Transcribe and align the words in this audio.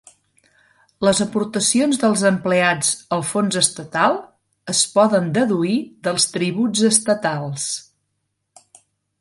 Les 1.07 1.19
aportacions 1.25 1.99
del 2.03 2.15
empleats 2.29 2.89
al 3.17 3.21
fons 3.33 3.59
estatal 3.61 4.17
es 4.75 4.83
poden 4.97 5.31
deduir 5.39 5.77
dels 6.09 6.29
tributs 6.39 6.85
estatals. 6.93 7.69